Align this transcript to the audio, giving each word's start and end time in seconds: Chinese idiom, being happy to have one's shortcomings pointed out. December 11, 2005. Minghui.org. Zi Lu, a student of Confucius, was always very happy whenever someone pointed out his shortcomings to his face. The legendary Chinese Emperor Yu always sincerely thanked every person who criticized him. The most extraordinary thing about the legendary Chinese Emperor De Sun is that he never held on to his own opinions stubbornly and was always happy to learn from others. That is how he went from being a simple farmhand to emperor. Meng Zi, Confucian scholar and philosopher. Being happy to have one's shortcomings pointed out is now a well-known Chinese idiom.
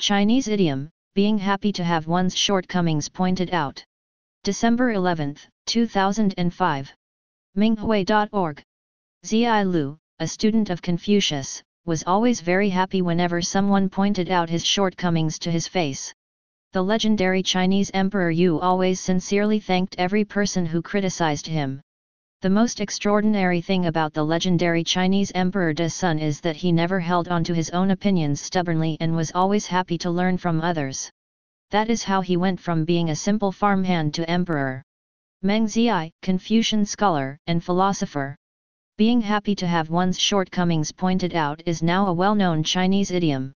Chinese 0.00 0.48
idiom, 0.48 0.88
being 1.14 1.36
happy 1.36 1.70
to 1.72 1.84
have 1.84 2.06
one's 2.06 2.34
shortcomings 2.34 3.10
pointed 3.10 3.52
out. 3.52 3.84
December 4.44 4.92
11, 4.92 5.36
2005. 5.66 6.94
Minghui.org. 7.54 8.62
Zi 9.26 9.62
Lu, 9.64 9.98
a 10.18 10.26
student 10.26 10.70
of 10.70 10.80
Confucius, 10.80 11.62
was 11.84 12.02
always 12.06 12.40
very 12.40 12.70
happy 12.70 13.02
whenever 13.02 13.42
someone 13.42 13.90
pointed 13.90 14.30
out 14.30 14.48
his 14.48 14.64
shortcomings 14.64 15.38
to 15.40 15.50
his 15.50 15.68
face. 15.68 16.14
The 16.72 16.82
legendary 16.82 17.42
Chinese 17.42 17.90
Emperor 17.92 18.30
Yu 18.30 18.58
always 18.58 19.00
sincerely 19.00 19.60
thanked 19.60 19.96
every 19.98 20.24
person 20.24 20.64
who 20.64 20.80
criticized 20.80 21.46
him. 21.46 21.82
The 22.42 22.48
most 22.48 22.80
extraordinary 22.80 23.60
thing 23.60 23.84
about 23.84 24.14
the 24.14 24.24
legendary 24.24 24.82
Chinese 24.82 25.30
Emperor 25.34 25.74
De 25.74 25.90
Sun 25.90 26.18
is 26.18 26.40
that 26.40 26.56
he 26.56 26.72
never 26.72 26.98
held 26.98 27.28
on 27.28 27.44
to 27.44 27.54
his 27.54 27.68
own 27.68 27.90
opinions 27.90 28.40
stubbornly 28.40 28.96
and 28.98 29.14
was 29.14 29.30
always 29.34 29.66
happy 29.66 29.98
to 29.98 30.10
learn 30.10 30.38
from 30.38 30.62
others. 30.62 31.10
That 31.68 31.90
is 31.90 32.02
how 32.02 32.22
he 32.22 32.38
went 32.38 32.58
from 32.58 32.86
being 32.86 33.10
a 33.10 33.14
simple 33.14 33.52
farmhand 33.52 34.14
to 34.14 34.30
emperor. 34.30 34.82
Meng 35.42 35.68
Zi, 35.68 36.10
Confucian 36.22 36.86
scholar 36.86 37.36
and 37.46 37.62
philosopher. 37.62 38.36
Being 38.96 39.20
happy 39.20 39.54
to 39.56 39.66
have 39.66 39.90
one's 39.90 40.18
shortcomings 40.18 40.92
pointed 40.92 41.34
out 41.34 41.62
is 41.66 41.82
now 41.82 42.06
a 42.06 42.14
well-known 42.14 42.62
Chinese 42.62 43.10
idiom. 43.10 43.52